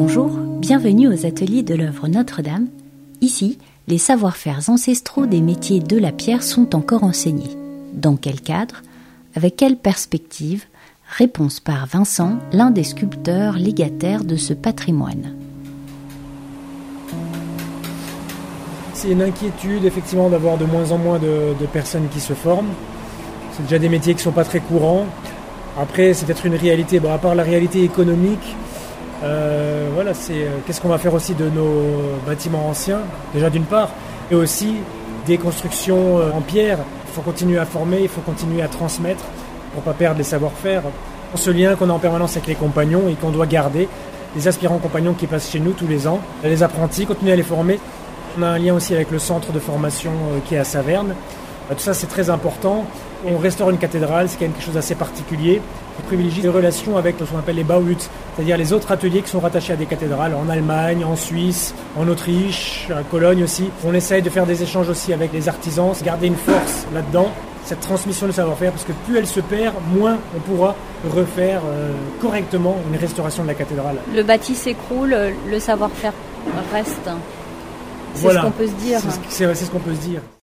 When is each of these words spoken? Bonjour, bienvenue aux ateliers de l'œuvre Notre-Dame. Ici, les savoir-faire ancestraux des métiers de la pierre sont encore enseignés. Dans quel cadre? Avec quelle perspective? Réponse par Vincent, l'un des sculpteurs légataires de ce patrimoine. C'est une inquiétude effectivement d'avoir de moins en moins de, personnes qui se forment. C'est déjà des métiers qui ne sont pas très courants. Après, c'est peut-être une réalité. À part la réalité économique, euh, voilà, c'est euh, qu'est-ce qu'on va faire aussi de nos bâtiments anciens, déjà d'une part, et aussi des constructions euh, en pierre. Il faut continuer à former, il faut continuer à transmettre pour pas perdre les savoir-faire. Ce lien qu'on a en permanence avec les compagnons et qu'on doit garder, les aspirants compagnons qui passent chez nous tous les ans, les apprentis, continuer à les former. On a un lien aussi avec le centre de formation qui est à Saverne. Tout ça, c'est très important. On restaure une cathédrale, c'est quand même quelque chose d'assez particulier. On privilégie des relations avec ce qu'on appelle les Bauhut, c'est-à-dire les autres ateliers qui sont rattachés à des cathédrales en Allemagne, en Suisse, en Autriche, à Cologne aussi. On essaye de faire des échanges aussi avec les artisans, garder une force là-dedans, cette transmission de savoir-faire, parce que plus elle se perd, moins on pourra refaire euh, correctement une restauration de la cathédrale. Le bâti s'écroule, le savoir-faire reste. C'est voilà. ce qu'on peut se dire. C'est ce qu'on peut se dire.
Bonjour, 0.00 0.30
bienvenue 0.30 1.08
aux 1.08 1.26
ateliers 1.26 1.64
de 1.64 1.74
l'œuvre 1.74 2.06
Notre-Dame. 2.06 2.68
Ici, 3.20 3.58
les 3.88 3.98
savoir-faire 3.98 4.60
ancestraux 4.68 5.26
des 5.26 5.40
métiers 5.40 5.80
de 5.80 5.98
la 5.98 6.12
pierre 6.12 6.44
sont 6.44 6.76
encore 6.76 7.02
enseignés. 7.02 7.56
Dans 7.94 8.14
quel 8.14 8.40
cadre? 8.40 8.82
Avec 9.34 9.56
quelle 9.56 9.76
perspective? 9.76 10.66
Réponse 11.16 11.58
par 11.58 11.86
Vincent, 11.86 12.38
l'un 12.52 12.70
des 12.70 12.84
sculpteurs 12.84 13.54
légataires 13.54 14.22
de 14.22 14.36
ce 14.36 14.54
patrimoine. 14.54 15.34
C'est 18.94 19.10
une 19.10 19.22
inquiétude 19.22 19.84
effectivement 19.84 20.30
d'avoir 20.30 20.58
de 20.58 20.64
moins 20.64 20.92
en 20.92 20.98
moins 20.98 21.18
de, 21.18 21.66
personnes 21.72 22.06
qui 22.08 22.20
se 22.20 22.34
forment. 22.34 22.70
C'est 23.50 23.64
déjà 23.64 23.80
des 23.80 23.88
métiers 23.88 24.14
qui 24.14 24.20
ne 24.20 24.30
sont 24.30 24.30
pas 24.30 24.44
très 24.44 24.60
courants. 24.60 25.06
Après, 25.76 26.14
c'est 26.14 26.24
peut-être 26.24 26.46
une 26.46 26.54
réalité. 26.54 27.00
À 27.04 27.18
part 27.18 27.34
la 27.34 27.42
réalité 27.42 27.82
économique, 27.82 28.54
euh, 29.22 29.88
voilà, 29.94 30.14
c'est 30.14 30.42
euh, 30.42 30.48
qu'est-ce 30.66 30.80
qu'on 30.80 30.88
va 30.88 30.98
faire 30.98 31.14
aussi 31.14 31.34
de 31.34 31.48
nos 31.48 32.00
bâtiments 32.26 32.68
anciens, 32.68 33.00
déjà 33.34 33.50
d'une 33.50 33.64
part, 33.64 33.90
et 34.30 34.34
aussi 34.34 34.76
des 35.26 35.38
constructions 35.38 36.18
euh, 36.18 36.30
en 36.32 36.40
pierre. 36.40 36.78
Il 37.08 37.14
faut 37.14 37.22
continuer 37.22 37.58
à 37.58 37.64
former, 37.64 38.02
il 38.02 38.08
faut 38.08 38.20
continuer 38.20 38.62
à 38.62 38.68
transmettre 38.68 39.24
pour 39.74 39.82
pas 39.82 39.92
perdre 39.92 40.18
les 40.18 40.24
savoir-faire. 40.24 40.82
Ce 41.34 41.50
lien 41.50 41.74
qu'on 41.74 41.90
a 41.90 41.92
en 41.92 41.98
permanence 41.98 42.32
avec 42.36 42.46
les 42.46 42.54
compagnons 42.54 43.08
et 43.08 43.14
qu'on 43.14 43.30
doit 43.30 43.46
garder, 43.46 43.88
les 44.36 44.48
aspirants 44.48 44.78
compagnons 44.78 45.14
qui 45.14 45.26
passent 45.26 45.50
chez 45.50 45.60
nous 45.60 45.72
tous 45.72 45.86
les 45.86 46.06
ans, 46.06 46.20
les 46.44 46.62
apprentis, 46.62 47.04
continuer 47.04 47.32
à 47.32 47.36
les 47.36 47.42
former. 47.42 47.80
On 48.38 48.42
a 48.42 48.46
un 48.46 48.58
lien 48.58 48.74
aussi 48.74 48.94
avec 48.94 49.10
le 49.10 49.18
centre 49.18 49.52
de 49.52 49.58
formation 49.58 50.12
qui 50.46 50.54
est 50.54 50.58
à 50.58 50.64
Saverne. 50.64 51.14
Tout 51.70 51.78
ça, 51.78 51.92
c'est 51.92 52.06
très 52.06 52.30
important. 52.30 52.86
On 53.26 53.38
restaure 53.38 53.70
une 53.70 53.78
cathédrale, 53.78 54.28
c'est 54.28 54.36
quand 54.36 54.44
même 54.44 54.52
quelque 54.52 54.64
chose 54.64 54.74
d'assez 54.74 54.94
particulier. 54.94 55.60
On 55.98 56.02
privilégie 56.06 56.40
des 56.40 56.48
relations 56.48 56.96
avec 56.96 57.16
ce 57.18 57.24
qu'on 57.24 57.38
appelle 57.38 57.56
les 57.56 57.64
Bauhut, 57.64 57.98
c'est-à-dire 58.36 58.56
les 58.56 58.72
autres 58.72 58.92
ateliers 58.92 59.22
qui 59.22 59.30
sont 59.30 59.40
rattachés 59.40 59.72
à 59.72 59.76
des 59.76 59.86
cathédrales 59.86 60.34
en 60.34 60.48
Allemagne, 60.48 61.04
en 61.04 61.16
Suisse, 61.16 61.74
en 61.96 62.06
Autriche, 62.06 62.88
à 62.94 63.02
Cologne 63.02 63.42
aussi. 63.42 63.70
On 63.84 63.92
essaye 63.94 64.22
de 64.22 64.30
faire 64.30 64.46
des 64.46 64.62
échanges 64.62 64.88
aussi 64.88 65.12
avec 65.12 65.32
les 65.32 65.48
artisans, 65.48 65.92
garder 66.04 66.28
une 66.28 66.36
force 66.36 66.86
là-dedans, 66.94 67.30
cette 67.64 67.80
transmission 67.80 68.26
de 68.26 68.32
savoir-faire, 68.32 68.70
parce 68.70 68.84
que 68.84 68.92
plus 69.06 69.18
elle 69.18 69.26
se 69.26 69.40
perd, 69.40 69.74
moins 69.92 70.16
on 70.36 70.40
pourra 70.40 70.76
refaire 71.12 71.60
euh, 71.66 71.92
correctement 72.20 72.76
une 72.90 72.98
restauration 72.98 73.42
de 73.42 73.48
la 73.48 73.54
cathédrale. 73.54 73.96
Le 74.14 74.22
bâti 74.22 74.54
s'écroule, 74.54 75.14
le 75.50 75.58
savoir-faire 75.58 76.12
reste. 76.72 77.10
C'est 78.14 78.22
voilà. 78.22 78.40
ce 78.40 78.46
qu'on 78.46 78.52
peut 78.52 78.66
se 78.66 78.72
dire. 78.72 79.00
C'est 79.28 79.54
ce 79.54 79.70
qu'on 79.70 79.80
peut 79.80 79.94
se 79.94 80.00
dire. 80.00 80.20